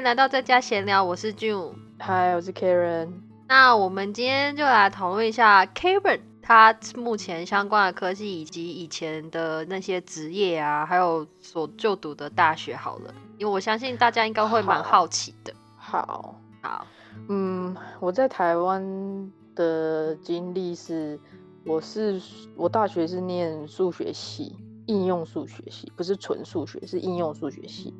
[0.00, 1.74] 迎来到在家闲聊，我是 June。
[1.98, 3.12] 嗨，我是 Karen。
[3.46, 15.52] 那我们今天就来讨论一下 Karen 他目前相关的科技以及以前的那些职业啊，还有所就读的大学好了，因为我相信大家应该会蛮好奇的。
[15.76, 16.86] 好，好，
[17.28, 21.20] 嗯，我在台湾的经历是，
[21.66, 22.18] 我是
[22.56, 27.94] 我大学是念数学系，应用数学系，不是纯数学，是应用数学系。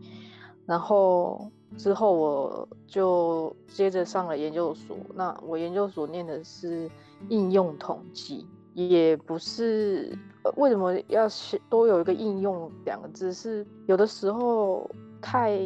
[0.65, 4.97] 然后之后我就接着上了研究所。
[5.15, 6.91] 那我研究所念的是
[7.29, 10.17] 应用统计，也不是
[10.57, 11.27] 为什么要
[11.69, 13.33] 多有一个应用两个字？
[13.33, 15.61] 是有的时候太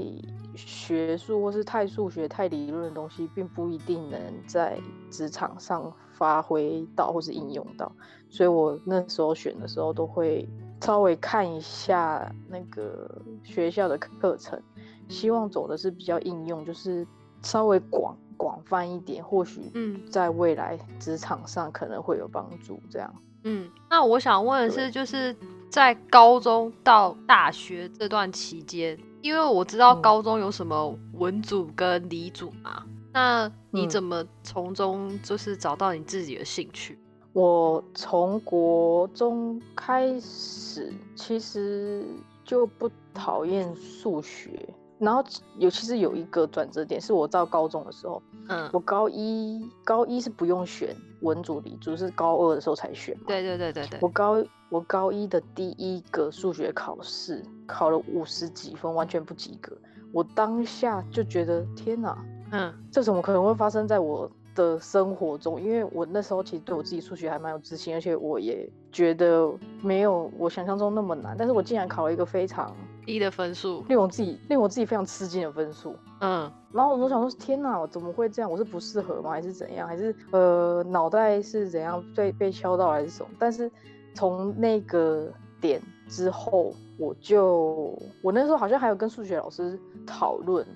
[0.54, 4.78] 学术或是太数学、太理论的东西，并不一定能在
[5.10, 7.90] 职场上发挥到或是应用到。
[8.28, 10.48] 所以我那时候选的时候，都会
[10.80, 13.09] 稍微看一下那个
[13.42, 14.60] 学校的课程。
[15.09, 17.07] 希望走的是比较应用，就是
[17.43, 22.80] 稍微广广泛一点，或许嗯，在未来职场上可能会有帮助。
[22.91, 25.35] 这样，嗯，那我想问的是，就是
[25.69, 36.99] 在高中到大学这段期间，因为我知道高中有什么文组跟理组嘛，那你怎么从中就是找到你自己的兴趣？
[37.32, 42.05] 我从国中开始，其实
[42.45, 44.69] 就不讨厌数学。
[45.05, 45.23] 然后
[45.59, 53.16] 尤其是有一个转折点，是我到高中的时候，嗯，我高一高一是不用选文组理组，是高二的时候才选。
[53.27, 53.99] 对对对对对。
[54.01, 59.77] 我高我高一的第一个数学考试考了五十几分，完全不及格。
[60.13, 62.19] 我当下就觉得天哪，
[62.52, 64.31] 嗯，这怎么可能会发生在我？
[64.56, 71.34] 的生活中，因为我那时候其实对我自己数学还蛮有自信，而且我也觉得没有我想象中那么难。
[71.37, 72.72] 但是我竟然考了一个非常
[73.05, 75.94] 低的分数，令我自己令我自己非常吃惊的分数。
[76.21, 78.50] 嗯，然后我就想说，天哪，我怎么会这样？
[78.50, 79.31] 我是不适合吗？
[79.31, 79.87] 还是怎样？
[79.87, 83.28] 还是呃脑袋是怎样被被敲到还是什么？
[83.38, 83.70] 但是
[84.14, 90.66] 从那个点之后，我就我那时候好像还有跟数学老师讨论。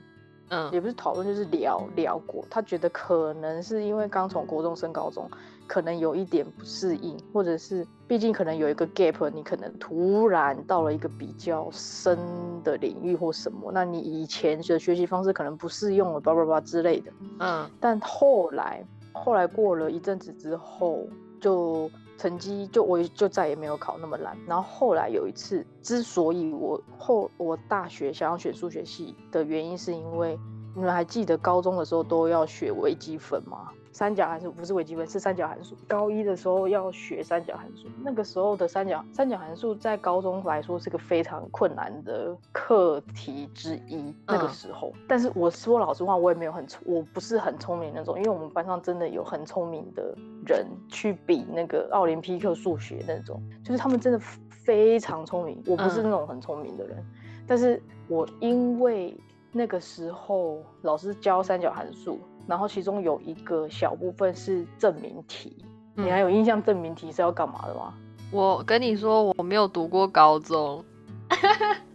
[0.51, 2.45] 嗯，也不是讨论，就是聊聊过。
[2.51, 5.31] 他觉得可能是因为刚从国中升高中，
[5.67, 12.19] 可能有一点不适应，或者是毕竟可能有一个 gap，你可能突然到了一个比较深
[12.65, 17.13] 的领域或什么，那你以前的学习方式可能不适用了，叭叭叭之类的。
[17.41, 21.07] 嗯，但后来后来过了一阵子之后，
[21.41, 21.91] 就。
[22.19, 30.37] 成绩就我就再也没有考那么烂，然后后来有一次，之所以我后我大学想要选数学系的原因，是因为
[30.75, 33.69] 你们还记得高中的时候都要学微积分吗？
[33.99, 35.75] 三角函数不是微积分，是三角函数。
[35.89, 44.15] 高一的时候要学三角函数，那个时候的三角三角函数在高中来说是个非常困难的课题之一。
[44.25, 50.17] 那个时候，但是我说老实话，我也没有很我不是很聪明那种，因为我们班上真的有很聪明的
[50.47, 55.61] 人去比那个奥林匹克数学那种，就是他们真的非常聪明。
[55.67, 57.05] 我不是那种很聪明的人，
[57.49, 59.19] 但是我因为
[59.51, 62.21] 那个时候老师教三角函数。
[62.49, 65.55] 然后其中有一个小部分是证明题，
[65.95, 67.93] 你还有印象证明题是要干嘛的吗？
[68.33, 70.83] 我跟你说，我没有读过高中。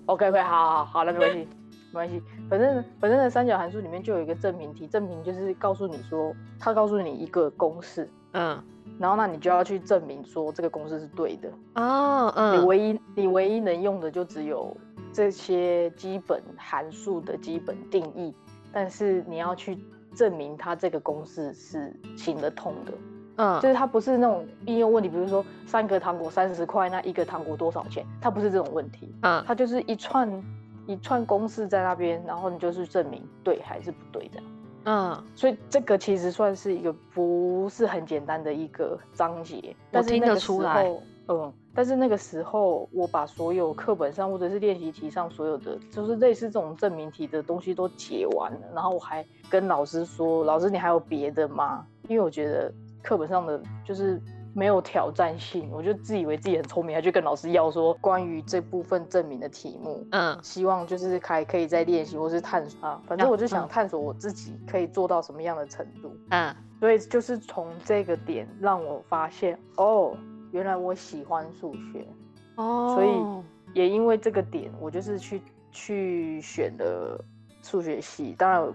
[0.06, 1.48] OK OK，好好好，那没关系，
[1.92, 2.22] 没关系。
[2.48, 8.64] 反正反正的，三角函数里面就有一个证明题，证明就是告诉你说，他告诉你一个公式，嗯，
[9.00, 11.50] 然后那你就要去证明说这个公式是对的。
[11.82, 14.78] 哦，嗯，你唯一你唯一能用的就只有
[15.12, 18.36] 这些基本函数的基本定义，
[18.72, 19.84] 但是你要去。
[20.16, 22.92] 证明他这个公式是行得通的，
[23.38, 28.06] 嗯，就是它不是那种应用问题，比如说三个糖果三十块，那一个糖果多少钱？
[28.22, 30.44] 它不是这种问题，嗯，它就是一串
[30.86, 34.46] 一串公式在那边，然后你就是证明对还是不对这样，
[34.86, 40.86] 嗯，所以这个其实算是一个不是很简单的一个章节，但是听得出来，
[41.28, 41.54] 嗯。
[41.76, 52.72] 但是那个时候，我把所有课本上或者是练习题上所有的，就是类似这种证明题的东西都解完了，然后我还跟老师说：“老师，你还有别的吗？”因为我觉得
[53.02, 54.22] 课本上的就是
[54.54, 70.16] 没有挑战性，我就自以为自己很聪明，还去跟老师要说关于这部分证明的题目，嗯，希望就是还可以再练习或是探索啊，反正我就想探索我自己可以做到什么样的程度，嗯，所以就是从这个点让我发现哦。
[70.54, 72.08] 原来我喜欢数学
[72.56, 75.42] 哦，所以也因为这个点，我就是去
[75.72, 77.20] 去选了
[77.64, 78.36] 数学系。
[78.38, 78.74] 当然，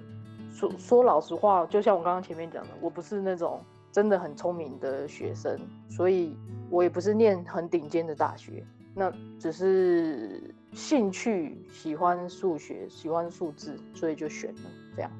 [0.52, 3.60] 说说老实话，就像我刚刚前面讲的，我不是那种
[3.92, 5.56] 真的很聪明的学生，
[5.88, 6.36] 所以
[6.68, 8.62] 我也不是念很顶尖的大学。
[8.92, 14.62] 那只是兴趣，喜欢数学，喜欢数字，所以就选了
[14.96, 15.10] 这样。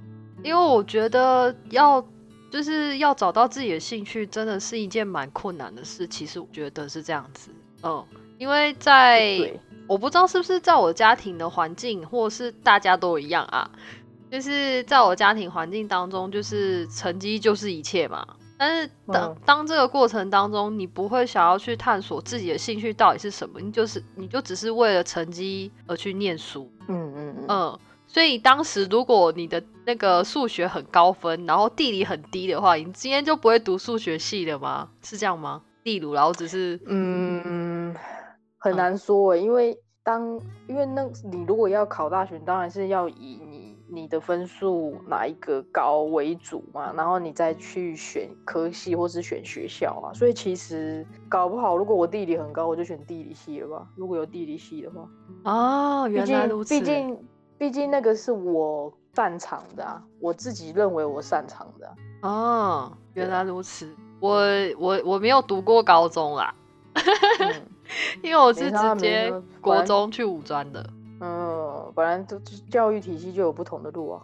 [0.42, 2.04] 因为我觉得要
[2.50, 6.06] 就是要找到自己的兴趣，真的是一件蛮困难的事。
[6.06, 7.50] 其实我觉得是这样子，
[7.82, 8.04] 嗯，
[8.38, 9.52] 因为在
[9.86, 13.70] 我不知道是不是在我家庭的环境，或是大家都一样啊，
[14.30, 18.26] 就是在我家庭环境当中，就是成绩就是一切嘛。
[18.60, 27.78] 但是当当这个过程当中，你不会想要去探索自己的兴趣到底是什么，你就是你就只是为了成绩而去念书，嗯嗯嗯。
[28.08, 34.88] 所以当时如果你的那个数学很高分，然后地理很低的话，你今天就不会读数学系了吗？
[35.02, 35.62] 是这样吗？
[35.84, 37.94] 例如，然后只是嗯，
[38.58, 50.12] 很难说诶，因为当因为那你如果要考大学，当然是要以你你的分数哪一个高为主嘛，然后你再去选科系或是选学校啊。
[50.14, 53.86] 所以其实搞不好，如果我地理很高，我就选地理系了吧？
[53.96, 55.08] 如果有地理系的话，
[55.44, 57.18] 哦，原来如此，毕竟。
[57.58, 61.92] 毕竟那个是我擅长的啊，我自己认为我擅长的。
[62.22, 63.92] 哦，原来如此。
[64.20, 64.40] 我
[64.78, 66.54] 我我没有读过高中啦，
[68.22, 70.84] 因为我是直接国中去五专的。
[71.20, 72.38] 嗯，本来就
[72.70, 74.22] 教育体系就有不同的路啊。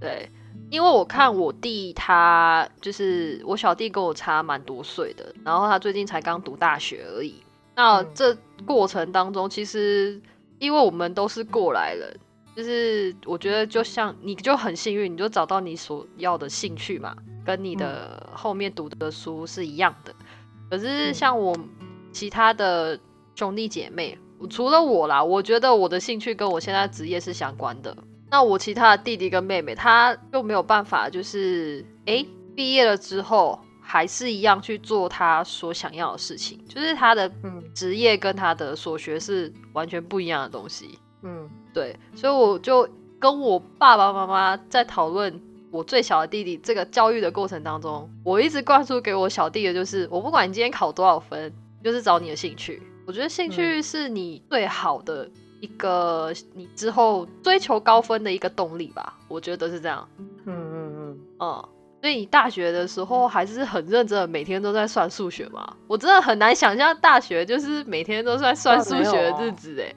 [0.00, 0.28] 对，
[0.70, 7.42] 因为我看我弟他就是我小弟跟我差蛮多岁的，然后他最近才刚读大学而已。
[7.74, 10.20] 那这过程当中，其实
[10.58, 12.16] 因为我们都是过来人。
[12.56, 17.14] 就是我觉得，就像你就很幸运，你就找到你所要的兴趣嘛，
[17.44, 20.14] 跟你的后面读的书是一样的。
[20.70, 21.54] 可是像我
[22.10, 22.98] 其他的
[23.34, 24.18] 兄弟姐妹，
[24.48, 27.94] 除了我啦，我觉得我的兴趣跟我现在职业是相关的。
[28.30, 32.24] 那我其他的弟弟跟妹妹，他就没有办法，就是哎，
[32.56, 37.30] 毕业了之后还是一样去做他所想要的事情，就是他的
[37.74, 40.98] 职业跟他的所学是完全不一样的东西。
[41.20, 41.46] 嗯。
[41.76, 42.88] 对，所以我就
[43.18, 45.38] 跟我爸爸妈妈在讨论
[45.70, 51.52] 我最小的弟弟这个教育的过程当中，我一直灌输给我小弟的就是，我不管你今天考多少分，
[51.84, 52.82] 就是找你的兴趣。
[53.06, 55.28] 我觉得兴趣是你最好的
[55.60, 59.18] 一个，你之后追求高分的一个动力吧。
[59.28, 60.08] 我觉得是这样。
[60.18, 61.68] 嗯嗯嗯嗯。
[62.00, 65.76] 所以你大学的时候还是很认真的，每天都在算数学吗？
[65.86, 69.94] 我真的很难想象大学就是每天都在算数学的日子哎。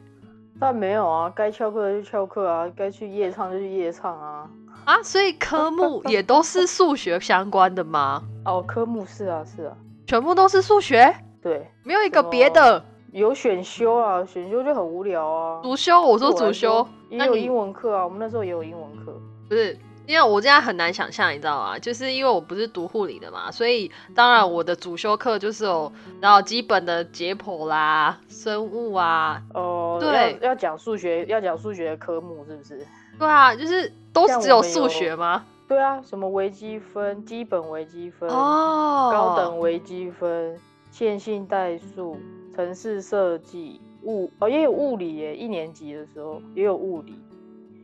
[0.60, 4.50] 但没有啊，该翘课就翘课啊，该去夜唱就去夜唱啊。
[4.86, 8.22] 啊，所以科目 也都是数学相关的吗？
[8.46, 11.16] 哦，科目是啊，是啊，全部都是数学。
[11.42, 12.84] 对，没有一个别的。
[13.12, 15.62] 有选修啊，选修就很无聊啊。
[15.64, 19.14] 主修，我说主修也有英文课啊，我们那时候也有英文课。
[19.48, 19.78] 不是。
[20.10, 21.78] 因为我现在很难想象，你知道吗？
[21.78, 29.40] 就是因为我不是读护理的嘛，所以当然我的主修课就是有，然后基本的解剖啦、生物啊。
[29.54, 32.84] 哦，对，要讲数学，要讲数学的科目是不是？
[33.20, 35.46] 对啊，就是都只有数学吗？
[35.68, 40.60] 对啊，什么微积分、基本微积分、哦，高等微积分、
[40.90, 42.18] 线性代数、
[42.56, 47.14] 城市设计、物哦也有物理耶，一年级的时候也有物理，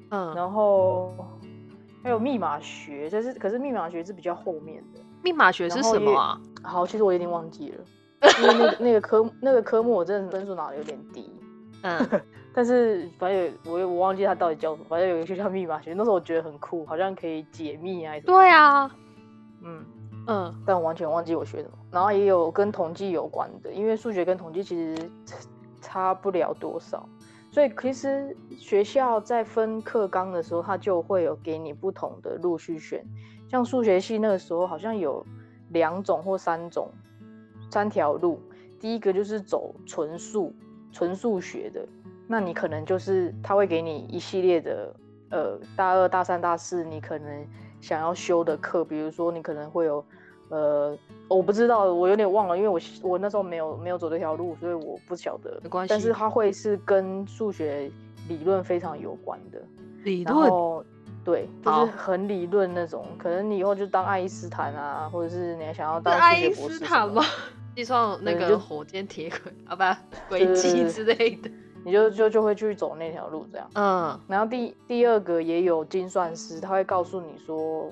[0.10, 1.14] 嗯，然后。
[2.06, 5.00] 还有密码学，就是可是密码学是比较后面的。
[5.24, 6.40] 密码学是什么啊？
[6.62, 7.84] 好，其实我有点忘记了，
[8.44, 11.28] 因为那个那个科那个科目我真的分数拿的有点低。
[11.82, 12.22] 嗯，
[12.54, 18.26] 但是反正我我忘记它到底叫什么，反正有一个学校密码学，那时候我觉得很酷，好像可以解密啊什么。
[18.28, 18.96] 对啊，
[19.64, 19.84] 嗯
[20.28, 21.72] 嗯，但我完全忘记我学什么。
[21.90, 25.10] 然后也有跟统计有关的，因为数学跟统计其实
[25.82, 27.10] 差不了多少。
[27.56, 33.02] 所以其实学校在分课纲的时候，它就会有给你不同的陆续选。
[33.50, 35.26] 像数学系那个时候好像有
[35.70, 36.92] 两种或三种
[37.72, 38.42] 三条路。
[38.78, 40.54] 第一个就是走纯数
[40.92, 41.88] 纯数学的，
[42.28, 44.94] 那你可能就是他会给你一系列的
[45.30, 47.48] 呃大二大三大四你可能
[47.80, 50.04] 想要修的课，比如说你可能会有。
[50.50, 50.96] 呃，
[51.28, 55.60] 我不知道，我有点忘了，因为我我那时候没有没有走这条路，所以我不晓得。
[55.64, 55.90] 没关系。
[55.90, 57.92] 但是它会是跟数学
[58.30, 59.60] 理论非常有关的
[60.04, 60.52] 理论。
[61.24, 63.08] 对，就是很理论那种。
[63.18, 67.24] 可能你以后就当爱因斯坦啊，或者是你还想要当爱因斯坦吗？
[67.76, 69.84] 计算那个火箭铁轨啊，不，
[70.30, 71.50] 轨迹之类的，
[71.84, 73.68] 你就就就会去走那条路这样。
[73.74, 74.20] 嗯。
[74.28, 77.92] 然后第第二个也有精算师，他会告诉你说。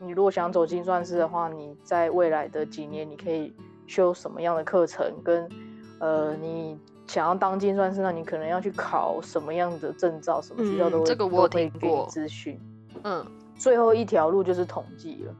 [0.00, 3.52] 你如果想走精算师的话，你在未来的几年，你可以
[3.86, 5.12] 修什么样的课程？
[5.24, 5.48] 跟
[5.98, 10.40] 呃，你想要当精算师，那你可能要去考什么样的证照？
[10.40, 12.60] 什么学校都会这个我听过资讯。
[13.02, 13.24] 嗯，
[13.56, 15.34] 最后一条路就是统计了。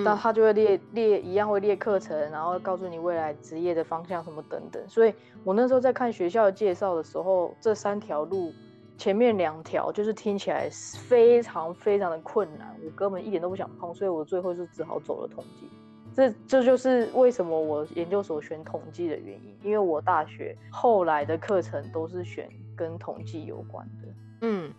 [0.00, 4.80] 那他就会列列一样会列课程，然后告诉你未来职业的方向什么等等。
[4.88, 5.12] 所以
[5.42, 8.52] 我那时候在看学校介绍的时候，这三条路
[8.98, 10.68] 前面两条就是听起来
[11.08, 15.68] 非常非常的困难，我根本一点都不想碰，所以我最后就只好走了统计。
[16.14, 24.08] 这这就是为什么我研究所选统计的原因，因为我大学后来的课程都是选跟统计有关的，
[24.40, 24.72] 嗯，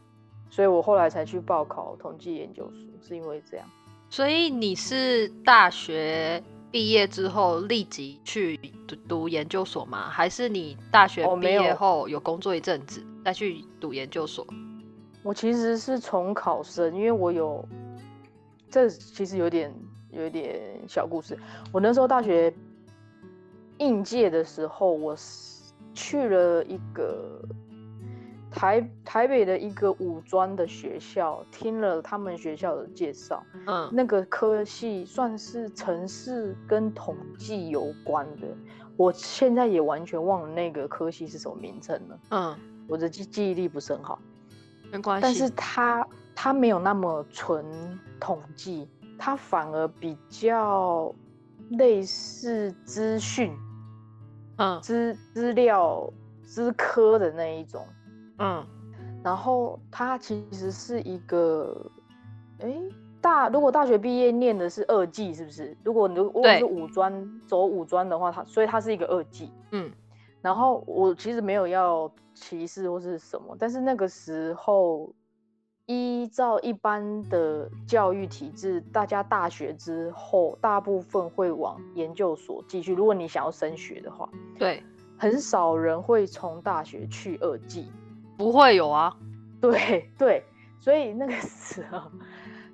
[0.50, 3.66] 所以我后来才去报考统计研究所，是因为这样。
[4.10, 8.58] 所以你是大学毕业之后立即去
[8.88, 10.10] 读读研究所吗？
[10.10, 14.46] 还是你大学毕业后有工作一阵子再去读研究所？
[15.24, 17.68] 我其实是重考生，因为我有
[18.70, 19.74] 这其实有点
[20.12, 21.38] 有一点小故事。
[21.72, 22.54] 我那时候大学
[23.80, 25.16] 应届的时候，我
[25.94, 27.42] 去了一个。
[28.52, 38.48] 台台北的一个五专的学校，听了他们学校的介绍，嗯，那个科系算是城市跟统计有关的，
[38.98, 44.20] 我现在也完全忘了那个科系是什么名称了，嗯，我的记记忆力不是很好，
[44.92, 45.20] 没关。
[45.20, 47.64] 系，但是他他没有那么纯
[48.20, 51.14] 统计，他反而比较
[51.72, 53.56] 类似资讯，
[54.58, 56.12] 嗯，资资料
[56.44, 57.86] 资科的那一种。
[58.40, 58.66] 嗯，
[59.24, 61.92] 然后他其实是一个，
[62.60, 62.74] 哎，
[63.22, 65.78] 大如果大学毕业念的是二技，是不是？
[65.84, 69.52] 如果如果是五专走五专的话，他所以他是一个二技。
[69.72, 69.92] 嗯，
[70.42, 75.14] 然后我其实没有要歧视或是什么，但是那个时候
[75.86, 82.94] 依照一般的教育体制，大家大学之后大部分会往研究所继续。
[82.94, 84.82] 如果你想要升学的话，对，
[85.18, 87.92] 很少人会从大学去二技。
[88.40, 89.14] 不会有啊，
[89.60, 90.46] 对 对，
[90.80, 92.02] 所以那个 时候，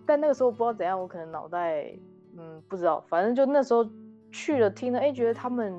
[0.05, 1.91] 但那个时候不知道怎样，我可能脑袋
[2.38, 3.84] 嗯不知道，反正就那时候
[4.31, 5.74] 去了听了，哎，觉得他们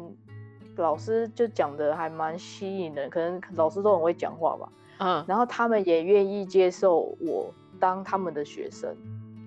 [0.77, 8.93] 老师就讲的还蛮吸引人，可能老师都很会讲话吧，嗯，然后他们也愿意接受我当他们的学生，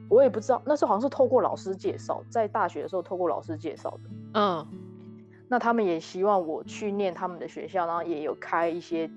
[0.09, 4.65] 我也不知道那时候好像是透过老师介绍，在大学的时候透过老师介绍的，嗯，
[5.49, 9.11] 那他们也希望我去念他们的学校，然后也有开一些。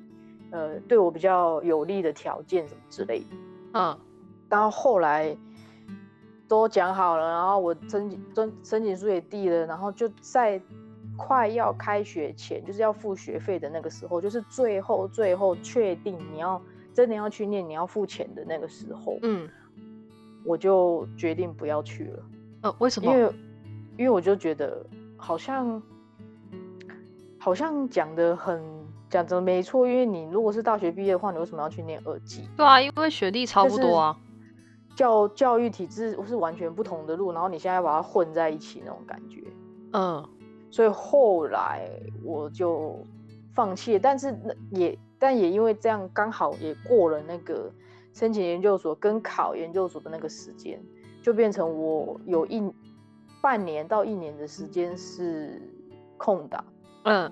[0.52, 3.36] 呃，对我比较有利的条件什么之类的，
[3.72, 3.98] 嗯，
[4.50, 5.34] 到后来
[6.46, 10.60] 都讲好了，然后我申请申申请书也递了，然后就在
[11.16, 16.60] 快要开学前，就是要付学费的那个时候，就是最后最后确定你要
[16.92, 19.48] 真的要去念，你要付钱的那个时候，嗯，
[20.44, 22.22] 我就决定不要去了。
[22.64, 23.10] 呃，为什么？
[23.10, 23.32] 因为
[23.96, 24.84] 因为我就觉得
[25.16, 25.82] 好像
[27.38, 28.81] 好像讲的很。
[29.12, 32.48] 讲真没错，因为你如果是大学毕业的话，你为什么要去念二技？
[32.56, 34.16] 对啊，因为学历差不多啊。
[34.96, 39.44] 教教育体制是完全不同的路，然后你现在把它混在一起那种感觉。
[39.92, 40.26] 嗯，
[40.70, 41.90] 所以后来
[42.24, 42.98] 我就
[43.54, 44.34] 放弃，但是
[44.70, 47.70] 也但也因为这样，刚好也过了那个
[48.14, 50.82] 申请研究所跟考研究所的那个时间，
[51.22, 52.62] 就变成我有一
[53.42, 55.60] 半年到一年的时间是
[56.16, 56.64] 空档。
[57.04, 57.30] 嗯。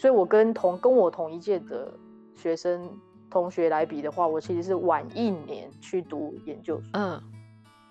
[0.00, 1.92] 所以，我跟同跟我同一届的
[2.34, 2.88] 学生
[3.28, 6.88] 同学来比的话，我其实是晚一年去读研究所。
[6.94, 7.22] 嗯，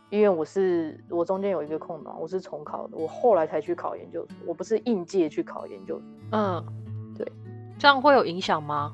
[0.10, 6.06] 因为我是我中间有一个空档，我是重考的，我后来才去考研究所，我不是应届去考研究所。
[6.32, 6.66] 嗯，
[7.16, 7.32] 对，
[7.78, 8.92] 这样会有影响吗？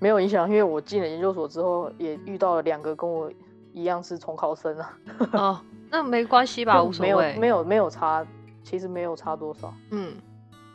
[0.00, 3.30] 没有影响，因为我进了研究所之后，也遇到了两个跟我
[3.74, 4.98] 一样是重考生啊。
[5.34, 6.80] 哦，那没关系吧？
[6.82, 8.26] 无所谓，没有没有差，
[8.62, 9.74] 其实没有差多少。
[9.90, 10.14] 嗯。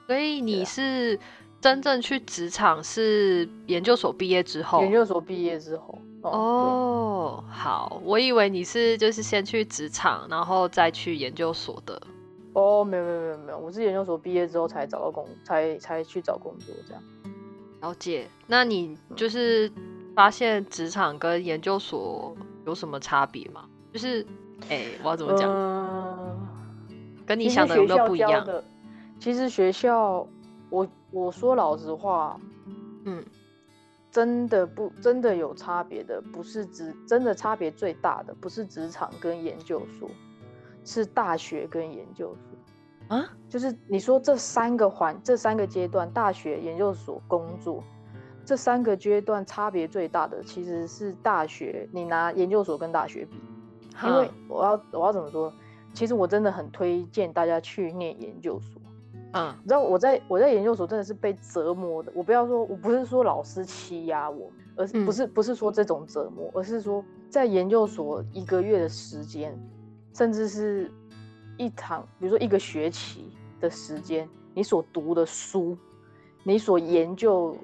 [0.10, 1.20] 所以你是
[1.62, 4.82] 真正去职场是研究所毕业之后？
[4.82, 12.02] 研究所毕业之后哦，好，我以为你是就是先去职场，然后再去研究所的。
[12.54, 17.04] 哦，没有没有没有没有，我是研究所毕业之后才找到工，才才去找工作这样。
[17.82, 19.72] 了解，那你就是
[20.16, 22.36] 发现职场跟研究所
[22.66, 23.66] 有什么差别吗？
[23.94, 24.26] 就是，
[24.70, 25.48] 哎，我要怎么讲？
[27.28, 28.44] 跟你想的有没有不一样？
[29.20, 30.26] 其实学校，
[30.70, 32.40] 我我说老实话，
[33.04, 33.24] 嗯，
[34.10, 40.10] 真的不真的有差别的，不是职真的差别最大的不是职场跟研究所，
[40.86, 42.34] 是大学跟研究
[43.10, 47.84] 所啊，就是你说这三个环这三个阶段，大学、研究所、工作
[48.46, 53.38] 这三个阶段差别最大的其实是大学，你拿研究所跟大学比，
[54.08, 55.54] 因为我要我要怎么说？
[55.94, 58.82] 其实我真的很推荐大家去念研究所。
[59.34, 62.12] 嗯，你知道我在我在研究所真的是被折磨的。
[62.16, 69.56] 我不要说，我不是说老师欺压我，而是不是不是说这种折磨，而是说在研究所一个月的时间，
[70.16, 70.92] 甚至是
[71.58, 75.78] 一堂，比如说一个学期的时间，你所读的书，
[76.44, 77.56] 你所研究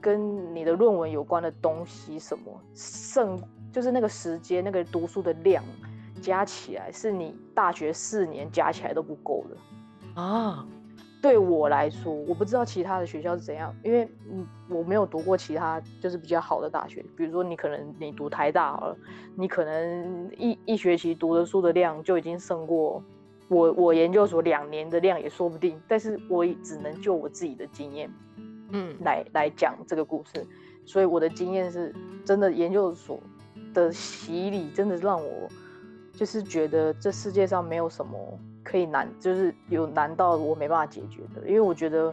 [0.00, 2.44] 跟你的论文有关的东西，什么
[2.74, 3.40] 剩
[3.72, 5.62] 就是那个时间，那个读书的量
[6.20, 10.66] 加起来，是你大学四年加起来都不够的啊。
[11.24, 17.02] 对我来说，我不知道其他的学校是怎样，因为嗯，我没有读过其他就是比较好的大学。
[17.16, 18.96] 比如说，你可能你读台大好了，
[19.34, 23.02] 你可能一一学期读的书的量就已经胜过
[23.48, 25.80] 我我研究所两年的量也说不定。
[25.88, 28.12] 但是我只能就我自己的经验，
[28.72, 30.46] 嗯，来来讲这个故事。
[30.84, 31.90] 所以我的经验是
[32.22, 33.18] 真的，研究所
[33.72, 35.48] 的洗礼真的让我
[36.12, 38.38] 就是觉得这世界上没有什么。
[38.64, 42.12] 可以难，就是有难到我没办法解决的，因为我觉得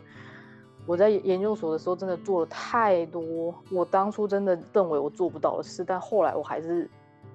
[0.86, 6.90] 我在研究所的时候真的做了太多我当初真的认为我做不到的事，但后来我还是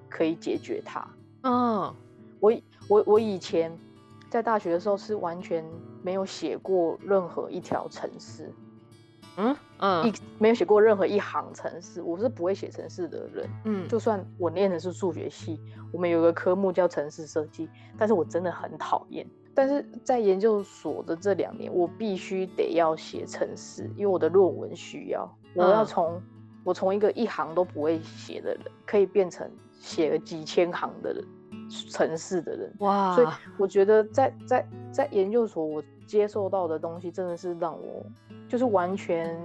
[0.07, 1.05] 可以解决它。
[1.41, 1.93] 嗯，
[2.39, 2.53] 我
[2.87, 3.75] 我我以前
[4.29, 5.65] 在大学的时候是完全
[6.03, 8.53] 没有写过任何一条程式。
[9.37, 13.49] 嗯嗯，一没有写过任何一行程式，我是不会写程式的人。
[13.65, 15.59] 嗯，就算我念的是数学系，
[15.91, 19.25] 我们有个科目叫城市设计，但是我真的很讨厌。
[19.53, 25.31] 但是在研究所的这两年，我必须得要写程式，因为我的论文需要。
[25.53, 26.21] 我要从
[26.63, 31.23] 我从一个一行都不会写的人，可以变成写了几千行的人，
[31.89, 32.73] 程式的人。
[32.79, 33.15] 哇！
[33.15, 33.27] 所以
[33.57, 38.03] 我觉得在在在研究所，我接受到的东西真的是让我。
[38.47, 39.37] 就是完全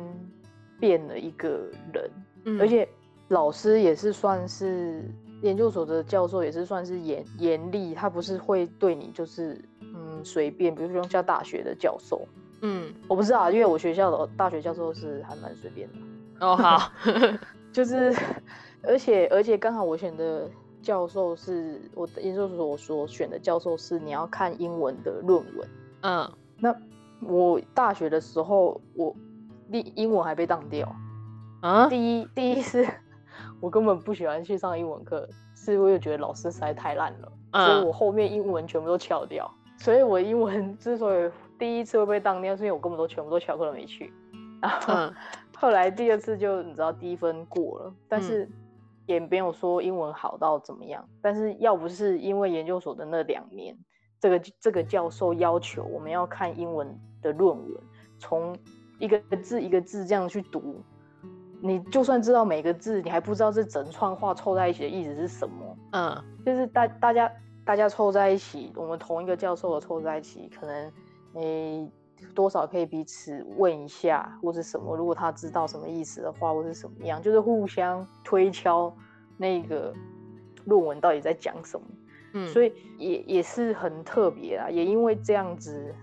[0.79, 2.89] 变了一个人，而且
[3.29, 5.03] 老师也是算是
[5.43, 12.27] 研究所的教授，也是算是严严厉，他不是会对你就是嗯随便，比如说像大学的教授，
[12.61, 16.47] 嗯，我不知道，因为我学校的大学教授是还蛮随便的。
[16.47, 16.93] 哦，好，
[17.73, 18.15] 就是
[18.83, 20.49] 而且而且刚好我选的
[20.81, 25.69] 教授是我研究所所选的教授是你要看英文的论文，
[26.03, 26.75] 嗯，那。
[27.23, 29.15] 我大学的时候，我
[29.71, 30.93] 英英文还被当掉
[31.61, 31.89] 啊！
[31.89, 32.87] 第一，第一是
[33.61, 39.51] 我根本不喜欢去上英文课，是我也觉得老师实在太烂了，所以我后面英文全部都翘掉。
[39.79, 44.13] 所以我英文 之所以第一次会被当掉，是因为我根本都全部都翘课了没去。
[44.61, 45.15] 然后
[45.57, 48.49] 后来第二次就你知道低分过了，但是
[49.07, 51.09] 也没有说英文好到怎么样。
[51.23, 53.77] 但是要不是因为研究所的那两年，
[54.21, 56.95] 这个这个教授要求我们要看英文。
[57.23, 57.83] 的论文，
[58.19, 58.55] 从
[58.99, 60.83] 一个字一个字这样去读，
[61.61, 65.77] 你就算知道每个字，你还不知道这整串话凑在一起的意思是什么。
[65.93, 67.33] 嗯，就是大大家
[67.65, 70.93] 大家凑在一起，我们同一个教授的凑在一起，可能
[71.35, 71.91] 你
[72.35, 78.95] 多少可以彼此问一下，或是什么，如果他知道什么意思的话，或是什么样，就是互相推敲
[79.37, 79.93] 那个
[80.65, 81.87] 论文到底在讲什么。
[82.35, 85.95] 嗯，所以也也是很特别啊，也因为这样子。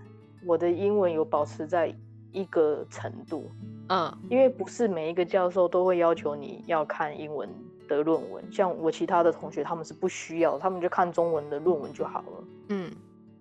[0.46, 1.94] 我的英文有保持在
[2.32, 3.50] 一个程度，
[3.88, 7.48] 嗯，因为不是每一个教授都会要求你要看英文
[7.88, 12.90] 的论文，像我其他的同学他们是不需要，他们就看中文的论文就好了，嗯，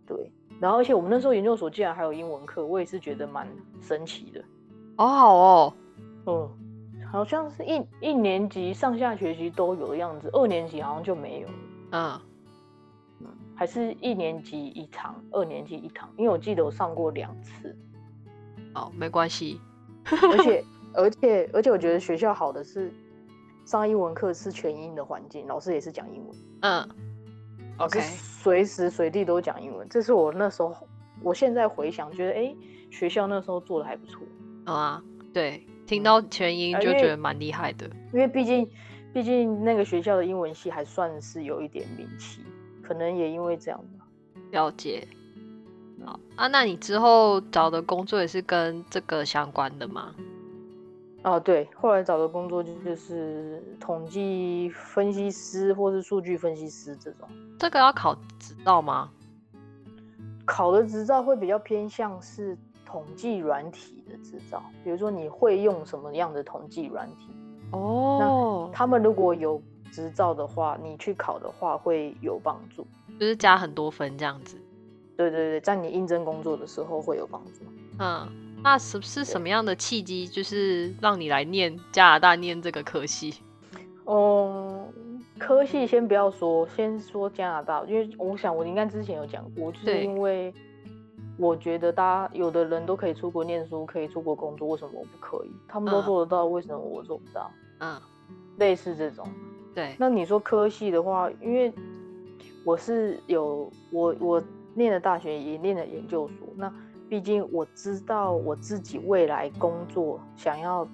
[0.05, 0.31] 对。
[0.59, 3.47] 然后而且我们那时候研究所竟然还有英文课，我也是觉得蛮
[3.79, 4.43] 神奇的，
[4.97, 5.73] 好好哦，
[6.25, 6.49] 嗯，
[7.11, 11.47] 好像是一一年级上下学期都有的样子，二年级好像就没有，
[11.91, 12.19] 嗯。
[13.59, 17.77] 还是一年级一堂，二年级一堂，因为我记得我上过两次。
[18.73, 19.59] 哦，没关系。
[20.07, 22.89] 而且，而且，而且，我觉得学校好的是
[23.65, 26.37] 上英文课是全英的环境，老师也是讲英文。
[26.61, 26.89] 嗯。
[27.79, 27.99] OK。
[27.99, 30.87] 随时随地都讲英文，这是我那时候，
[31.21, 32.55] 我现在回想，觉得哎，
[32.89, 34.21] 学校那时候做的还不错。
[34.63, 37.85] 啊，对，听到全英就觉得蛮厉害的。
[38.13, 38.65] 因为毕竟，
[39.13, 42.41] 毕竟那个学校的英文系还算是有一点名气。
[42.89, 44.07] 可能也因为这样吧，
[44.49, 45.07] 了解。
[46.03, 50.15] 好啊，那你之后找的工作也是跟这个相关的吗？
[51.21, 57.29] 哦，对，后来找的工作就是统计分析师或是数据分析师这种。
[57.59, 59.11] 这个要考执照吗？
[60.43, 67.29] 考的执照会比较偏向是统计软体的执照，比如说你会用什么样的统计软体？
[67.69, 69.61] 哦，那他们如果有。
[69.91, 72.85] 执照的话，你去考的话会有帮助，
[73.19, 74.57] 就是加很多分这样子。
[75.17, 77.65] 对对对，在你应征工作的时候会有帮助。
[77.99, 78.27] 嗯，
[78.63, 83.35] 那是是什么样的契机，就是让你来念加拿大念这个科系？
[84.07, 90.53] 嗯，科系先不要说，先说加拿大，因为我想我应该之前有讲过，就是因为
[91.37, 95.51] 我觉得大家有的人都可以出国念书，可以出国工作，为什么我不可以？
[95.67, 97.51] 他们都做得到，为什么我做不到？
[97.79, 97.99] 嗯，
[98.57, 99.27] 类似这种。
[99.79, 101.71] 对，那你说科系的话，因为
[102.65, 104.43] 我是有我我
[104.75, 106.49] 念了大学，也念了研究所。
[106.57, 106.69] 那
[107.07, 110.85] 毕竟我知道我自己未来工作想要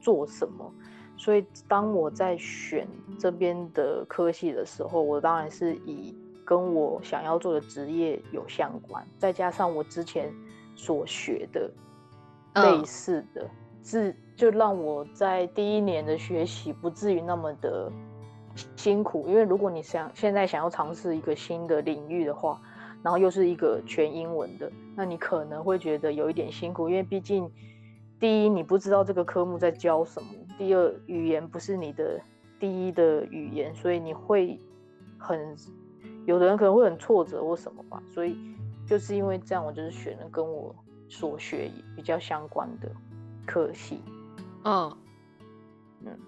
[0.00, 0.70] 做什么，
[1.16, 2.86] 所以当我在选
[3.18, 10.30] 这边的科系的时候，我当然是以跟我想要做的职业有相关，再加上我之前
[10.76, 11.70] 所学的
[12.56, 13.48] 类似的，
[13.82, 17.90] 是就让我在第一年的学习不至于那么的
[18.76, 19.26] 辛苦。
[19.28, 22.60] 因为如果你想现在想要尝试一个新的领域的话，
[23.02, 27.50] 然后又是一个全英文的，那你可能会觉得有一点辛苦，因为毕竟
[28.18, 32.20] 第一你不知道这个科目在教什么，第二语言不是你的
[32.58, 34.60] 第一的语言，所以你会
[35.18, 35.56] 很
[36.26, 38.02] 有的人可能会很挫折或什么吧。
[38.12, 38.36] 所以
[38.86, 40.74] 就是因为这样，我就是选了跟我
[41.08, 42.92] 所学比较相关的
[43.46, 44.02] 科系。
[44.64, 44.94] 嗯
[46.04, 46.18] 嗯，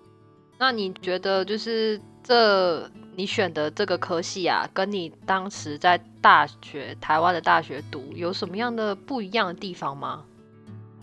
[0.59, 2.91] 那你觉得就是这？
[3.15, 10.25] 你选的这个科系啊，跟你当时在大学台湾的大学读有什么样的不一样的地方吗？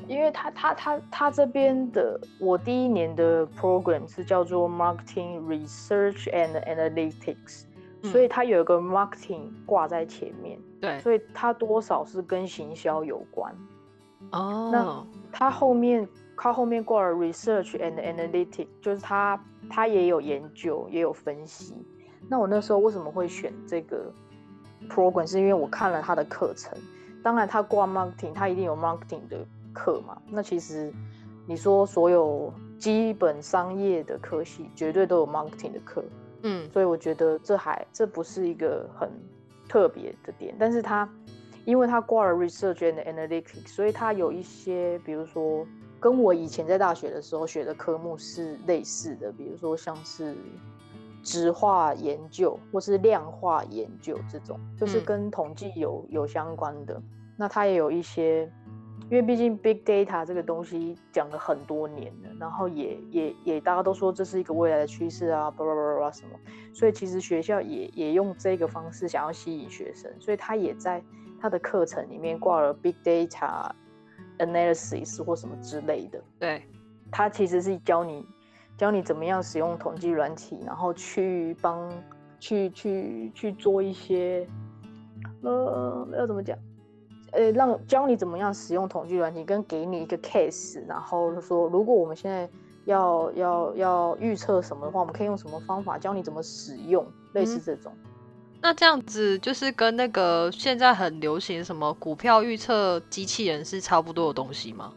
[0.07, 7.65] 因为他他他他这边的我第一年的 program 是叫做 marketing research and analytics，
[8.01, 13.53] 所以它有一个 marketing 挂在前面，对，所以它多少是跟行销有关。
[14.31, 21.75] 哦，那它后面它后面挂了 research and analytics，就是它它也有研究也有分析。
[22.27, 24.11] 那我那时候为什么会选这个
[24.89, 25.25] program？
[25.29, 26.77] 是因为我看了他的课程。
[27.23, 30.21] 当然，他挂 marketing，他一定有 marketing 的课嘛。
[30.29, 30.91] 那其实
[31.45, 36.03] 你说所有基本商业的科系，绝对都有 marketing 的课。
[36.43, 39.11] 嗯，所以我觉得这还这不是一个很
[39.67, 40.55] 特别的点。
[40.57, 41.07] 但是他
[41.65, 45.67] 因为他挂了 research and analytics，所以他有一些，比如说
[45.99, 50.35] 跟我以前在大学的时候学的科目是类似的，比如说像是。
[51.21, 56.99] 质化研究或是量化研究这种，就是跟统计有有相关的。
[57.37, 58.49] 那它也有一些，
[59.09, 66.29] 因为毕竟 big data 这个东西讲了很多年了，然后也也也大家都说这是一个未来的趋势啊，巴拉巴拉什么。
[66.73, 71.03] 所以其实学校也也用这个方式想要吸引学生，所以他也在
[71.41, 73.69] 他的课程里面挂了 big data
[74.39, 76.19] analysis 或什么之类的。
[76.39, 76.63] 对，
[77.11, 78.25] 它其实是教你。
[78.77, 81.91] 教你怎么样使用统计软体，然后去帮
[82.39, 84.47] 去去去做一些，
[85.43, 86.57] 呃，要怎么讲？
[87.33, 92.49] 呃，让教你怎么样使用统计软体，跟给你一个 case，然后说如果我们现在
[92.85, 95.97] 要要要预测什么的话，我们可以用什么方法？
[95.97, 97.91] 教你怎么使用，类似这种。
[98.61, 104.93] 那这样子就是跟那个现在很流行什么股票预测机器人是差不多的东西吗？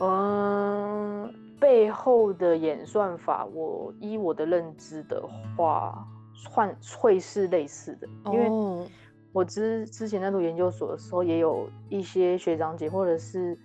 [0.00, 1.34] 嗯。
[1.60, 5.20] 背后的演算法，我依我的认知的
[5.56, 6.06] 话，
[6.48, 8.88] 换会是类似的，因为
[9.32, 13.58] 我之之前在读研究所的时候，也有一些学长姐或者是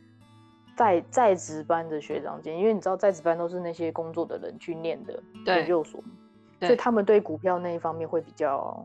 [0.76, 6.04] 在在职班的学长姐，因为你知道在职班都是那些工作的人去念的研究所，
[6.62, 8.84] 所以他们对股票那一方面会比较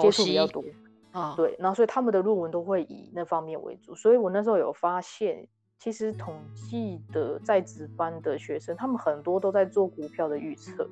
[0.00, 0.64] 接触比较多
[1.12, 5.46] 啊，对，然后所以他们的论文都会以那方面为主，所以我那时候有发现。
[5.78, 10.88] 其实统计的在职班的学生，他们很多都在做股票的预测，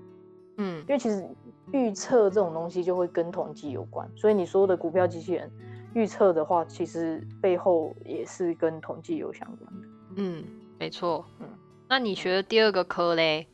[0.56, 1.24] 嗯，因为其实
[1.72, 5.48] 预测这种东西就会跟统计有关，所以你说的股票机器人
[5.94, 9.88] 预测的话，其实背后也是跟统计有相关的。
[10.16, 10.44] 嗯，
[10.76, 11.24] 没错。
[11.38, 11.46] 嗯，
[11.88, 13.46] 那你学的第二个科嘞？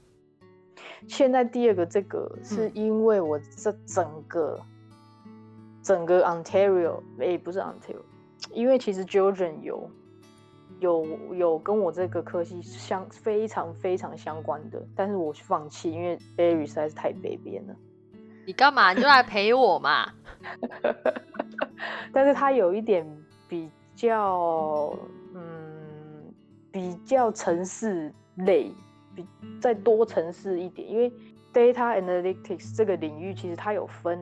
[1.07, 4.59] 现在第二个这个是因为我这整个
[5.87, 8.03] 整个 Ontario，哎，不是 Ontario，
[8.53, 9.89] 因为其实 Georgian 有。
[10.79, 17.75] 有有跟我这个科系相非常非常相关的，但是我放弃，因为 Barry 实在是太北边了。
[18.45, 18.93] 你干嘛？
[18.93, 20.13] 你就来陪我嘛。
[22.13, 23.07] 但是它有一点
[23.49, 24.93] 比较，
[25.35, 26.31] 嗯，
[26.71, 28.71] 比较城市类，
[29.15, 29.25] 比
[29.59, 31.11] 再多城市一点，因为
[31.55, 34.21] Data Analytics 这个领域其实它有分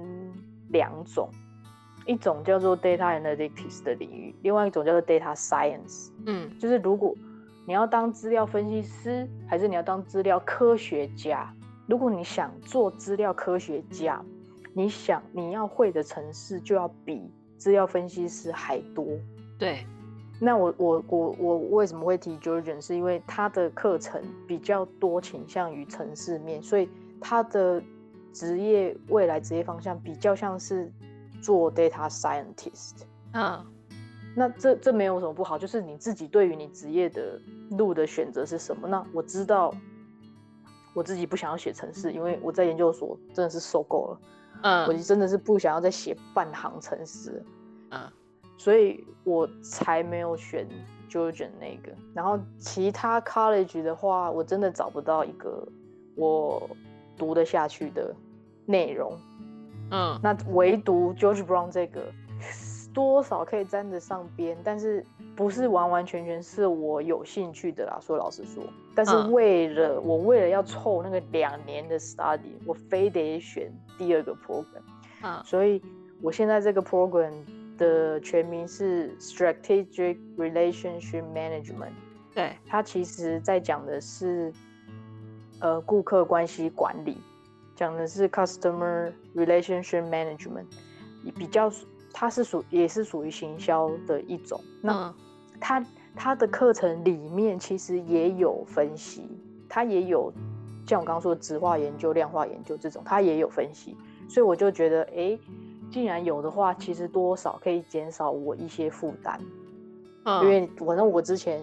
[0.68, 1.28] 两种。
[2.06, 6.10] 一种叫做 data analytics 的领域，另外一种叫做 data science。
[6.26, 7.14] 嗯，就是如果
[7.66, 11.50] 你要当资料分析师，还是你要当资料科学家？
[11.86, 14.22] 如果你想做资料科学家，
[14.74, 19.06] 你想你要会的城市就要比资料分析师还多。
[19.58, 19.86] 对，
[20.38, 22.84] 那我我我我为什么会提 Georgian？
[22.84, 26.88] 是因为他的课程比较多倾向于城市面，所以
[27.20, 27.82] 他的
[28.32, 30.92] 职业未来职业方向比较像是。
[31.44, 33.02] 做 data scientist，
[33.34, 33.62] 嗯，
[34.34, 37.38] 那这这没有什么不好，就是你自己对于你职业的
[37.72, 38.88] 路的选择是什么？
[38.88, 39.74] 那我知道
[40.94, 44.20] 我自己不想要写程式，因为我在研究所真的是受够了，
[44.62, 47.44] 嗯，我真的是不想要再写半行程式，
[47.90, 48.00] 嗯，
[48.56, 50.66] 所以我才没有选
[51.10, 51.94] Georgia 那个。
[52.14, 55.68] 然后其他 college 的话，我真的找不到一个
[56.16, 56.70] 我
[57.18, 58.16] 读得下去的
[58.64, 59.18] 内容。
[59.90, 62.02] 嗯，那唯独 George Brown 这个
[62.92, 65.04] 多少可以沾得上边，但是
[65.36, 67.98] 不是完完全全是我有兴趣的啦。
[68.00, 68.62] 说老实说，
[68.94, 74.82] 但是为了我为了要凑那个两年的 study，我非得选第二个 program。
[75.22, 75.82] 嗯，所以
[76.22, 77.32] 我现在这个 program
[77.76, 81.92] 的全名是 Strategic Relationship Management。
[82.34, 84.52] 对，它其实在讲的是
[85.60, 87.18] 呃顾客关系管理。
[87.74, 90.66] 讲的是 customer relationship management，
[91.36, 91.70] 比较
[92.12, 94.60] 它是属也是属于行销的一种。
[94.80, 95.12] 那
[95.60, 99.28] 它它的课程里面其实也有分析，
[99.68, 100.32] 它也有
[100.86, 103.96] 像我刚刚说的质化研究、量化研究这种，它也有分析。
[104.28, 105.38] 所以我就觉得，哎，
[105.90, 109.40] 既然有的话，其实多少可以减少我一些负担。
[110.24, 111.60] 嗯，因为反正我之前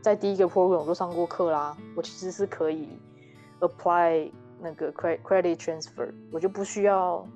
[0.00, 2.88] 在第一个 program 我都上过课啦，我其实是可以
[3.60, 4.30] apply。
[4.62, 7.26] 那个 credit transfer，我就不需要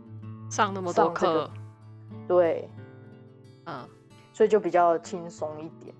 [0.51, 1.51] 上那么多课，
[2.29, 2.69] 对，
[3.67, 3.87] 嗯，
[4.33, 5.95] 所以就比较轻松一点。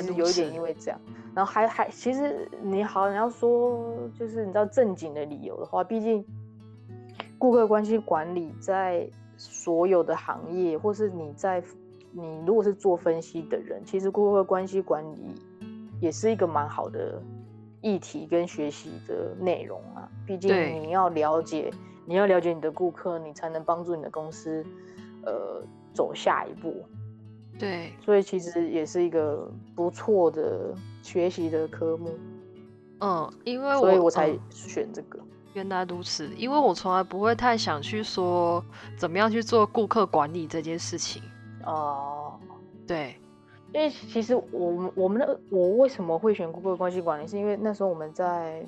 [0.00, 1.00] 其实有一点因为这样，
[1.34, 6.24] 然后还还其实你好，你要说就是你知道正经的理由的话，毕竟
[7.38, 11.62] 顾客关系管理在所有的行业，或是你在
[12.10, 15.34] 你如果是做分析的人，其实顾客关系管理
[16.00, 17.22] 也是一个蛮好的。
[17.80, 20.50] 议题跟学习的内容啊，毕竟
[20.82, 21.70] 你要了解，
[22.04, 24.64] 你要了解你的顾客，你才能帮助你的公司，
[25.24, 25.62] 呃，
[25.92, 26.84] 走下一步。
[27.58, 32.18] 对，所以其实也是一个不错的学习的科目。
[33.00, 35.18] 嗯，因为所以我才选这个。
[35.54, 38.64] 原来如此，因为我从来不会太想去说
[38.96, 41.22] 怎么样去做顾客管理这件事情。
[41.64, 42.38] 哦，
[42.86, 43.16] 对。
[43.74, 48.66] 因为其实我们我们的我为什么会选顾客关系管理，是因为那时候我们在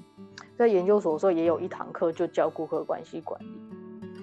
[0.58, 3.46] 在研究所的时候也有一堂课就教顾客关系管理。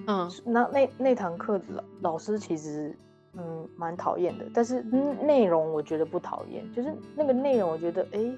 [0.05, 2.95] 嗯，那那那堂课老老师其实
[3.33, 8.31] 嗯蛮讨厌的，但是内容我觉得不讨厌，就是那个内容我觉得哎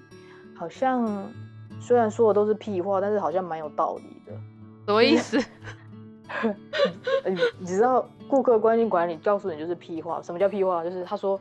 [0.56, 1.30] 好像
[1.82, 4.32] 虽然说的都是屁话，但是好像蛮有道理的。
[4.88, 5.38] 什么意思？
[7.28, 10.22] 你你知道顾客关系管理告诉你就是屁话？
[10.22, 10.86] 什么叫屁话？
[10.86, 11.38] 就是他说。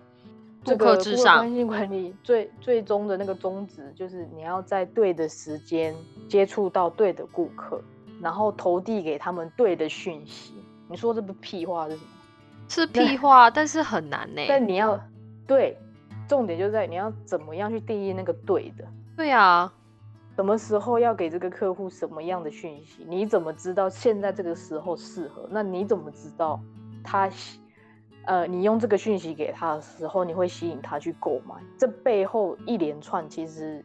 [0.65, 5.95] 顾客至上，关系管理最最终的那个宗旨就是你要在对的时间
[6.29, 7.81] 接触到对的顾客，
[8.21, 10.55] 然后投递给他们对的讯息。
[10.89, 12.09] 你说这不屁话是什么？
[12.69, 14.43] 是屁话，但是很难呢。
[14.49, 15.01] 但你要
[15.47, 15.79] 对，
[16.27, 18.85] 重点就在你要怎么样去定义那个对的。
[19.17, 19.73] 对啊，
[20.37, 23.07] 什么时候要给这个客户什么样的讯息？
[23.09, 25.49] 你怎么知道现在这个时候适合？
[25.51, 26.61] 那你怎么知道
[27.03, 27.31] 他？
[28.29, 31.55] 呃，你用这个讯息给他的时候，你会吸引他去购买。
[31.79, 33.83] 这背后一连串，其实，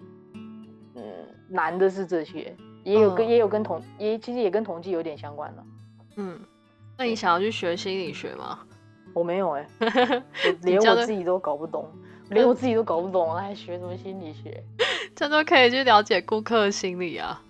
[0.95, 1.01] 嗯，
[1.47, 2.53] 难的是这些，
[2.83, 5.63] 也有跟也有跟同，也其实也跟统计有点相关了。
[6.17, 6.37] 嗯，
[6.97, 8.59] 那你想要去学心理学吗？
[9.13, 9.65] 我没有哎，
[10.63, 11.87] 连我自己都搞不懂，
[12.31, 14.61] 连我自己都搞不懂，还学什么心理学？
[15.15, 17.41] 这都可以去了解顾客心理啊？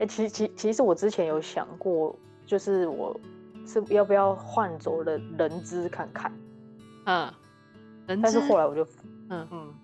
[0.00, 3.18] 哎，其其其实我之前有想过，就是我。
[3.66, 6.32] 是要不要换走了人资看看？
[7.06, 7.32] 嗯，
[8.06, 8.84] 但是后来我就，
[9.30, 9.74] 嗯嗯，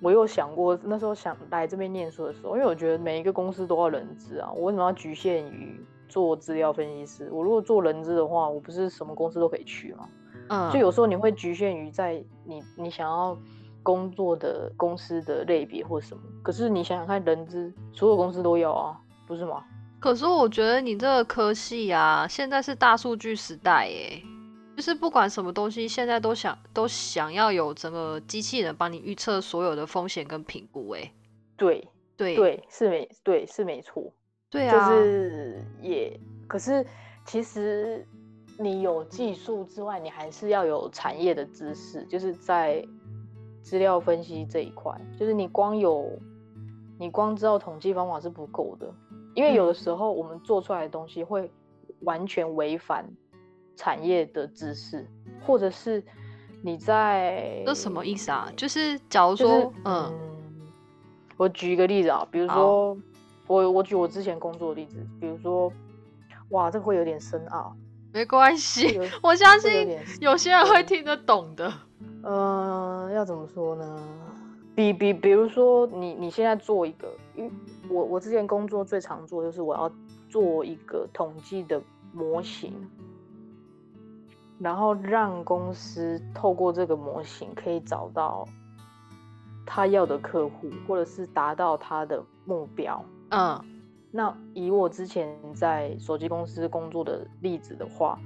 [0.00, 7.30] 我有想过，那时候想来这边念书的时候，因为我觉得每一个公司都要人资啊，我为什么要局限于做资料分析师？
[7.30, 10.08] 我如果做人资的话，我不是什么公司都可以去吗？
[10.48, 13.36] 嗯，就有时候你会局限于在你你想要
[13.82, 19.64] 工作的公司的类别或什么，可是你想想看，人资所有公司都要啊，不是吗？
[19.98, 24.22] 可是我觉得你这个科系啊，现在是大数据时代耶，
[24.76, 30.90] 就是不管什么东西，现在都想都想要有整个机器人帮你预测所有的风险跟评估。
[30.90, 31.12] 哎，
[31.56, 34.12] 对对对，是没对是没错，
[34.50, 36.86] 对啊，就是也可是
[37.24, 38.06] 其实
[38.58, 42.86] 你有技术之外，你还是要有产业的知识，就是在
[43.62, 46.06] 资料分析这一块，就是你光有
[46.98, 48.86] 你光知道统计方法是不够的。
[49.36, 51.48] 因为有的时候我们做出来的东西会
[52.00, 53.06] 完全违反
[53.76, 55.06] 产业的知识，
[55.46, 56.02] 或者是
[56.62, 58.50] 你在这什么意思啊？
[58.56, 60.10] 就是假如说，嗯，
[61.36, 62.96] 我举一个例子啊，比如说
[63.46, 65.70] 我我举我之前工作的例子，比如说，
[66.48, 67.76] 哇，这个会有点深奥，
[68.14, 71.70] 没关系，我相信有些人会听得懂的。
[72.22, 74.02] 嗯，要怎么说呢？
[74.76, 77.50] 比比，比如说你你现在做一个，因
[77.88, 79.90] 我我之前工作最常做就是我要
[80.28, 82.74] 做一个统计的模型，
[84.58, 88.46] 然后让公司透过这个模型可以找到
[89.64, 93.02] 他要的客户，或者是达到他的目标。
[93.30, 93.58] 嗯，
[94.10, 98.20] 那以我之前在手机公司工作的例子的话，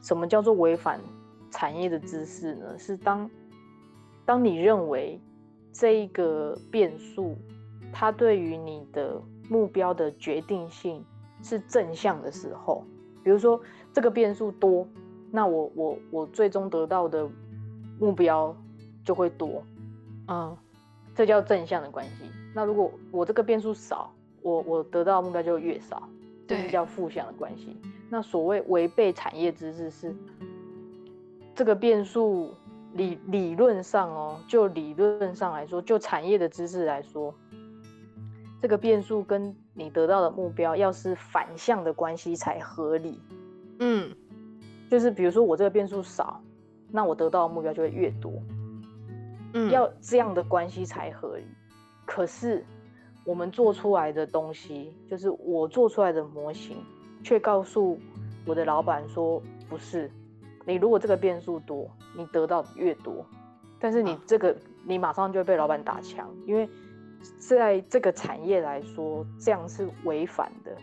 [0.00, 1.00] 什么叫做违反
[1.50, 2.78] 产业的知识呢？
[2.78, 3.28] 是当
[4.24, 5.20] 当你认为
[5.74, 7.36] 这一个变数，
[7.92, 11.04] 它对于你的目标的决定性
[11.42, 12.82] 是正向的时候，
[13.22, 13.60] 比如说
[13.92, 14.88] 这个变数多。
[15.30, 17.28] 那我我我最终得到的
[17.98, 18.56] 目标
[19.04, 19.64] 就会多，
[20.28, 20.56] 嗯，
[21.12, 22.30] 这叫正向的关系。
[22.54, 26.08] 那如果我这个变数少，我我得到的目标就越少，
[26.46, 27.76] 这是叫负向的关系。
[28.08, 30.14] 那所谓违背产业知识是
[31.52, 32.54] 这个变数
[32.94, 37.34] 理理论上哦，就理论上来说，就产业的知识来说，
[38.62, 43.20] 这个变数跟你得到的目标要是反向的关系才合理，
[43.78, 44.14] 嗯。
[44.90, 46.40] 就是比如说我这个变数少，
[46.90, 48.30] 那我得到的目标就会越多，
[49.54, 51.44] 嗯，要这样的关系才合理。
[52.04, 52.64] 可是
[53.24, 56.76] 我们做出来的东西，就是我做出来的模型，
[57.24, 57.98] 却告诉
[58.46, 60.08] 我的老板说，不是，
[60.66, 63.24] 你如果这个变数多，你得到越多，
[63.78, 66.68] 但是你这个你马上就会被老板打枪，因为
[67.38, 70.76] 在这个产业来说，这样是违反的。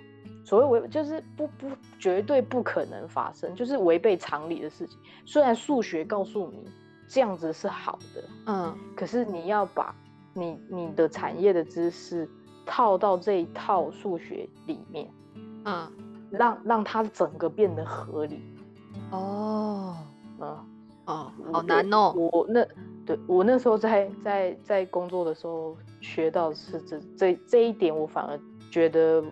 [0.44, 1.68] 所谓违就是不不
[2.00, 5.00] 绝对不可能发生，就是违背常理的事情。
[5.26, 6.68] 虽然数学告诉你
[7.08, 9.96] 这样子是好的，嗯，可是你要把
[10.34, 12.28] 你你的产业的知识
[12.66, 15.08] 套到这一套数学里面，
[15.66, 15.92] 嗯，
[16.32, 18.42] 让让它整个变得合理。
[19.12, 19.98] 哦，
[20.40, 20.58] 嗯，
[21.06, 22.14] 哦，好难哦。
[22.16, 22.66] 我那
[23.06, 29.24] 对我那时候在在在工作的时候学到是这这这一点，我反而觉得。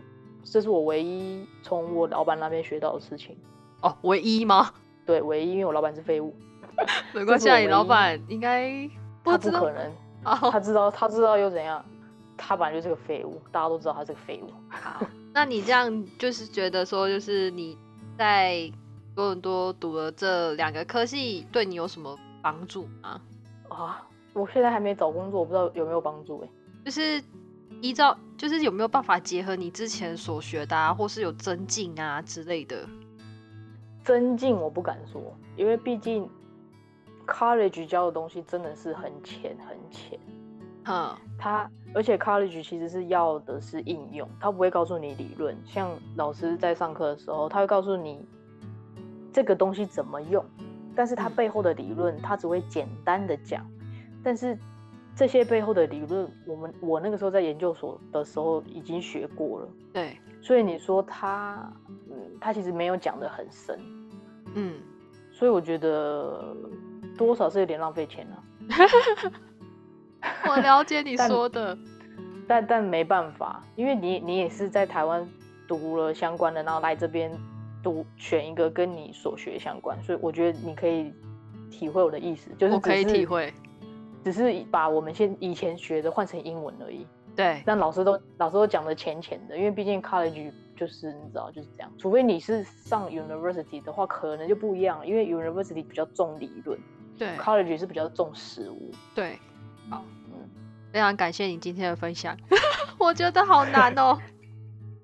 [0.52, 3.38] 这是我唯一从我老板那边学到的事情
[3.82, 4.72] 哦，唯一吗？
[5.06, 6.34] 对，唯一，因为我老板是废物。
[7.14, 8.90] 没关系，你老板应该
[9.24, 9.92] 他不可能，
[10.50, 11.84] 他知道，他知道又怎样？
[12.36, 14.50] 他本来就是个废物，大家都知道他是个废物。
[14.70, 17.78] 好，那你这样就是觉得说，就是你
[18.18, 18.72] 在
[19.16, 23.22] 多伦多读了这两个科系，对你有什么帮助吗？
[23.70, 26.50] 啊，我现在还没找工作，我不知道有没有帮助哎，
[26.86, 27.24] 就是。
[27.82, 32.86] 依照就是有没有办法结合你之前所学的，啊，或是有增进啊之类的？
[34.04, 36.30] 增进我不敢说，因为毕竟
[37.26, 40.20] college 教的东西真的是很浅很浅。
[40.88, 45.58] 嗯，他而且 college 其实是要的是应用，他不会告诉你理论。
[45.66, 48.20] 像老师在上课的时候，他会告诉你
[49.40, 50.44] 这个东西怎么用，
[50.94, 53.66] 但是它背后的理论他只会简单的讲，
[54.22, 54.58] 但是。
[55.16, 59.68] 这些背后的理论，我们我那个时候在研究所的时候已经学过了。
[59.92, 61.70] 对，所以你说他，
[62.10, 63.78] 嗯，他其实没有讲的很深，
[64.54, 64.76] 嗯，
[65.30, 66.56] 所以我觉得
[67.18, 68.44] 多少是有点浪费钱了。
[70.48, 71.78] 我了解你说的，
[72.48, 75.28] 但但没办法，因为你你也是在台湾
[75.68, 77.30] 读了相关的，然后来这边
[77.82, 81.14] 读选一个跟你所学相关，所以我觉得你可以
[81.70, 83.54] 体会我的意思，就是我可以体会。
[84.24, 87.08] 只是把我们现以前学的换成英文而已。
[87.36, 91.90] 对，但老师都老师都讲的浅浅的，因为毕竟 college 就是你知道就是这样。
[91.98, 96.78] 除非你是上 university 的话，可能就不一样，因为 university 比较重理论，
[97.18, 98.92] 对，college 是比较重实物。
[99.16, 99.40] 对，
[99.90, 100.50] 好，嗯，
[100.92, 102.36] 非常感谢你今天的分享，
[103.00, 104.20] 我觉得好难哦。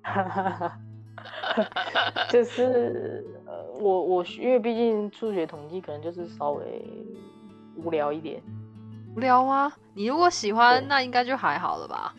[2.30, 6.84] 就是呃，我我因为毕竟数学统计可能就是稍微
[7.76, 8.42] 无聊一点。
[9.14, 9.72] 无聊吗？
[9.94, 12.14] 你如果喜欢，那应该就还好了吧。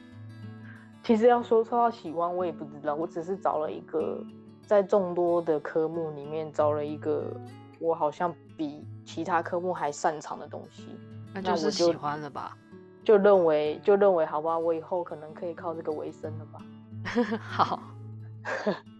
[1.03, 2.95] 其实要说说到喜欢，我也不知道。
[2.95, 4.19] 我只是找了一个，
[4.65, 7.25] 在众多的科目里面找了一个，
[7.79, 10.87] 我好像比其他科目还擅长的东西。
[11.33, 12.57] 那就是喜欢了吧？
[13.05, 16.59] 就认为就认为好吧，我以后可能可以靠这个为生了吧。
[17.39, 17.79] 好，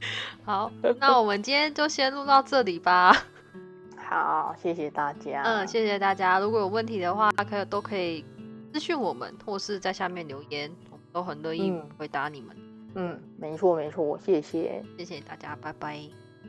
[0.44, 3.12] 好，那我们今天就先录到这里吧。
[3.96, 5.42] 好，谢谢大家。
[5.42, 6.38] 嗯，谢谢大家。
[6.38, 8.24] 如果有问题的话，可以都可以
[8.72, 12.56] 咨询我们，或是在下面留言，我们都很乐意回答你们。
[12.94, 16.00] 嗯，没错没错，谢谢，谢谢大家，拜拜，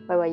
[0.07, 0.29] 拜拜。